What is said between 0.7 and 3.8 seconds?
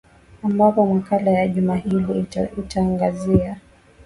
makala ya juma hili itaangazia